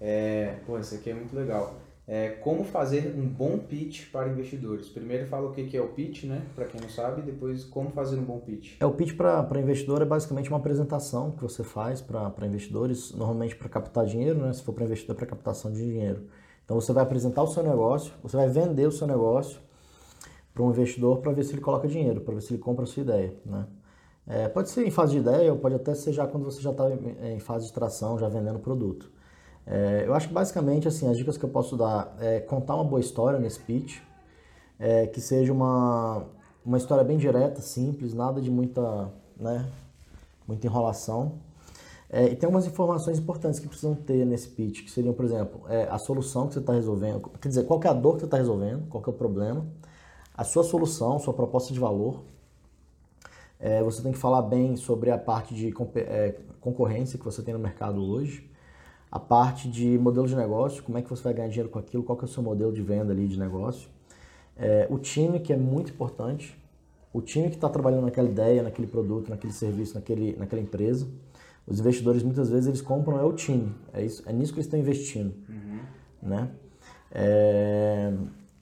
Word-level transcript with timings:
É, 0.00 0.56
pô, 0.66 0.78
esse 0.78 0.96
aqui 0.96 1.10
é 1.10 1.14
muito 1.14 1.34
legal. 1.34 1.74
É, 2.06 2.30
como 2.30 2.64
fazer 2.64 3.14
um 3.16 3.26
bom 3.26 3.58
pitch 3.58 4.10
para 4.10 4.28
investidores. 4.28 4.90
Primeiro 4.90 5.26
fala 5.26 5.48
o 5.48 5.52
que 5.54 5.74
é 5.74 5.80
o 5.80 5.88
pitch, 5.88 6.24
né? 6.24 6.42
Para 6.54 6.66
quem 6.66 6.78
não 6.78 6.88
sabe, 6.88 7.22
depois 7.22 7.64
como 7.64 7.90
fazer 7.90 8.18
um 8.18 8.22
bom 8.22 8.38
pitch. 8.40 8.76
É 8.78 8.84
o 8.84 8.92
pitch 8.92 9.16
para 9.16 9.58
investidor 9.58 10.02
é 10.02 10.04
basicamente 10.04 10.50
uma 10.50 10.58
apresentação 10.58 11.30
que 11.30 11.42
você 11.42 11.64
faz 11.64 12.02
para 12.02 12.46
investidores, 12.46 13.12
normalmente 13.12 13.56
para 13.56 13.70
captar 13.70 14.04
dinheiro, 14.04 14.38
né? 14.38 14.52
Se 14.52 14.62
for 14.62 14.74
para 14.74 14.84
investidor, 14.84 15.16
é 15.16 15.18
para 15.18 15.26
captação 15.26 15.72
de 15.72 15.82
dinheiro. 15.82 16.26
Então 16.64 16.78
você 16.78 16.92
vai 16.92 17.02
apresentar 17.02 17.42
o 17.42 17.46
seu 17.46 17.62
negócio, 17.62 18.12
você 18.22 18.36
vai 18.36 18.48
vender 18.48 18.86
o 18.86 18.92
seu 18.92 19.06
negócio 19.06 19.58
para 20.52 20.62
um 20.62 20.70
investidor 20.70 21.20
para 21.20 21.32
ver 21.32 21.42
se 21.42 21.52
ele 21.52 21.62
coloca 21.62 21.88
dinheiro, 21.88 22.20
para 22.20 22.34
ver 22.34 22.42
se 22.42 22.52
ele 22.52 22.60
compra 22.60 22.84
a 22.84 22.86
sua 22.86 23.02
ideia, 23.02 23.34
né? 23.46 23.66
É, 24.26 24.48
pode 24.48 24.70
ser 24.70 24.86
em 24.86 24.90
fase 24.90 25.12
de 25.12 25.18
ideia 25.18 25.52
ou 25.52 25.58
pode 25.58 25.74
até 25.74 25.94
ser 25.94 26.12
já 26.12 26.26
quando 26.26 26.44
você 26.44 26.60
já 26.60 26.70
está 26.70 26.84
em 27.22 27.38
fase 27.40 27.66
de 27.66 27.72
tração, 27.72 28.18
já 28.18 28.28
vendendo 28.28 28.58
produto. 28.58 29.10
É, 29.66 30.04
eu 30.06 30.14
acho 30.14 30.28
que 30.28 30.34
basicamente 30.34 30.86
assim, 30.86 31.08
as 31.08 31.16
dicas 31.16 31.38
que 31.38 31.44
eu 31.44 31.48
posso 31.48 31.76
dar 31.76 32.14
é 32.20 32.40
contar 32.40 32.74
uma 32.74 32.84
boa 32.84 33.00
história 33.00 33.38
nesse 33.38 33.58
pitch, 33.60 33.98
é, 34.78 35.06
que 35.06 35.20
seja 35.20 35.52
uma, 35.52 36.26
uma 36.64 36.76
história 36.76 37.02
bem 37.02 37.16
direta, 37.16 37.62
simples, 37.62 38.12
nada 38.12 38.40
de 38.40 38.50
muita, 38.50 39.10
né, 39.36 39.66
muita 40.46 40.66
enrolação. 40.66 41.38
É, 42.10 42.26
e 42.26 42.36
tem 42.36 42.46
algumas 42.46 42.66
informações 42.66 43.18
importantes 43.18 43.58
que 43.58 43.66
precisam 43.66 43.94
ter 43.94 44.24
nesse 44.26 44.48
pitch, 44.48 44.84
que 44.84 44.90
seriam, 44.90 45.14
por 45.14 45.24
exemplo, 45.24 45.62
é, 45.68 45.84
a 45.90 45.98
solução 45.98 46.46
que 46.46 46.54
você 46.54 46.60
está 46.60 46.72
resolvendo, 46.72 47.30
quer 47.40 47.48
dizer, 47.48 47.64
qual 47.64 47.80
é 47.82 47.88
a 47.88 47.92
dor 47.92 48.14
que 48.14 48.20
você 48.20 48.26
está 48.26 48.36
resolvendo, 48.36 48.86
qual 48.88 49.02
é 49.04 49.10
o 49.10 49.12
problema, 49.12 49.66
a 50.36 50.44
sua 50.44 50.62
solução, 50.62 51.18
sua 51.18 51.32
proposta 51.32 51.72
de 51.72 51.80
valor. 51.80 52.22
É, 53.58 53.82
você 53.82 54.02
tem 54.02 54.12
que 54.12 54.18
falar 54.18 54.42
bem 54.42 54.76
sobre 54.76 55.10
a 55.10 55.16
parte 55.18 55.54
de 55.54 55.72
é, 55.96 56.36
concorrência 56.60 57.18
que 57.18 57.24
você 57.24 57.40
tem 57.42 57.54
no 57.54 57.60
mercado 57.60 58.02
hoje 58.04 58.53
a 59.10 59.18
parte 59.18 59.68
de 59.68 59.98
modelo 59.98 60.26
de 60.26 60.34
negócio, 60.34 60.82
como 60.82 60.98
é 60.98 61.02
que 61.02 61.08
você 61.08 61.22
vai 61.22 61.34
ganhar 61.34 61.48
dinheiro 61.48 61.68
com 61.68 61.78
aquilo, 61.78 62.02
qual 62.02 62.16
que 62.18 62.24
é 62.24 62.28
o 62.28 62.30
seu 62.30 62.42
modelo 62.42 62.72
de 62.72 62.82
venda 62.82 63.12
ali 63.12 63.28
de 63.28 63.38
negócio. 63.38 63.88
É, 64.56 64.86
o 64.90 64.98
time, 64.98 65.40
que 65.40 65.52
é 65.52 65.56
muito 65.56 65.92
importante, 65.92 66.56
o 67.12 67.20
time 67.20 67.48
que 67.48 67.54
está 67.54 67.68
trabalhando 67.68 68.04
naquela 68.04 68.28
ideia, 68.28 68.62
naquele 68.62 68.88
produto, 68.88 69.30
naquele 69.30 69.52
serviço, 69.52 69.94
naquele, 69.94 70.36
naquela 70.36 70.60
empresa. 70.60 71.06
Os 71.66 71.78
investidores, 71.80 72.22
muitas 72.22 72.50
vezes, 72.50 72.66
eles 72.66 72.80
compram 72.80 73.18
é 73.18 73.24
o 73.24 73.32
time, 73.32 73.72
é, 73.92 74.04
isso, 74.04 74.22
é 74.26 74.32
nisso 74.32 74.52
que 74.52 74.58
eles 74.58 74.66
estão 74.66 74.78
investindo. 74.78 75.32
Uhum. 75.48 75.80
Né? 76.22 76.50
É, 77.12 78.12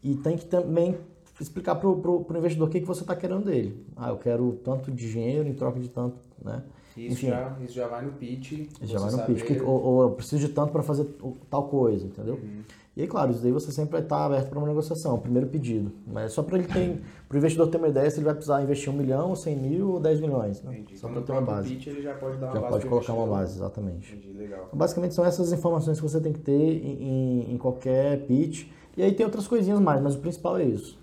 e 0.03 0.15
tem 0.17 0.37
que 0.37 0.45
também 0.45 0.99
explicar 1.41 1.77
para 1.77 1.89
o 1.89 2.27
investidor 2.37 2.69
o 2.69 2.71
que, 2.71 2.81
que 2.81 2.87
você 2.87 3.03
está 3.03 3.17
querendo 3.17 3.45
dele. 3.45 3.85
Ah, 3.97 4.11
eu 4.11 4.17
quero 4.17 4.61
tanto 4.65 4.91
de 4.91 5.11
dinheiro 5.11 5.49
em 5.49 5.55
troca 5.55 5.81
de 5.81 5.89
tanto, 5.89 6.19
né? 6.45 6.63
Isso, 6.97 7.13
Enfim, 7.15 7.29
já, 7.29 7.57
isso 7.65 7.75
já 7.75 7.89
vai 7.89 8.05
no 8.05 8.13
pitch. 8.13 8.69
Já 8.83 8.99
vai 8.99 9.11
no 9.11 9.17
saber... 9.17 9.35
pitch. 9.35 9.47
Que, 9.47 9.63
ou, 9.63 9.83
ou, 9.83 10.03
eu 10.03 10.11
preciso 10.11 10.47
de 10.47 10.53
tanto 10.53 10.73
para 10.73 10.83
fazer 10.83 11.07
tal 11.49 11.69
coisa, 11.69 12.07
entendeu? 12.07 12.35
Uhum. 12.35 12.63
E 12.95 13.01
aí, 13.01 13.09
claro, 13.09 13.31
isso 13.31 13.41
daí 13.41 13.51
você 13.51 13.73
sempre 13.73 13.93
vai 13.93 14.03
estar 14.03 14.27
aberto 14.27 14.51
para 14.51 14.59
uma 14.59 14.69
negociação, 14.69 15.19
primeiro 15.19 15.49
pedido. 15.49 15.91
Mas 16.07 16.33
só 16.33 16.43
para 16.43 16.59
ele 16.59 16.69
ter, 16.69 17.01
para 17.27 17.35
o 17.35 17.39
investidor 17.39 17.69
ter 17.69 17.79
uma 17.79 17.89
ideia 17.89 18.11
se 18.11 18.19
ele 18.19 18.27
vai 18.27 18.35
precisar 18.35 18.63
investir 18.63 18.93
um 18.93 18.97
milhão, 18.97 19.35
cem 19.35 19.57
mil 19.57 19.93
ou 19.93 20.01
dez 20.01 20.21
milhões. 20.21 20.63
Né? 20.63 20.81
Entendi. 20.81 20.99
Só 20.99 21.09
para 21.09 21.23
ter 21.23 21.33
uma 21.33 21.41
base. 21.41 21.71
Pitch, 21.71 21.87
ele 21.87 22.03
já 22.03 22.13
pode 22.13 22.37
dar 22.37 22.49
uma 22.49 22.53
já 22.53 22.61
base. 22.61 22.73
pode 22.73 22.87
colocar 22.87 23.13
uma 23.15 23.27
base, 23.27 23.57
exatamente. 23.57 24.15
Entendi, 24.15 24.37
legal. 24.37 24.65
Então, 24.67 24.79
basicamente 24.79 25.15
são 25.15 25.25
essas 25.25 25.51
informações 25.51 25.99
que 25.99 26.03
você 26.03 26.21
tem 26.21 26.35
que 26.35 26.41
ter 26.41 26.53
em, 26.53 27.03
em, 27.49 27.55
em 27.55 27.57
qualquer 27.57 28.27
pitch. 28.27 28.67
E 28.95 29.03
aí 29.03 29.15
tem 29.15 29.25
outras 29.25 29.49
coisinhas 29.49 29.81
mais, 29.81 30.03
mas 30.03 30.15
o 30.15 30.19
principal 30.19 30.59
é 30.59 30.65
isso. 30.65 31.02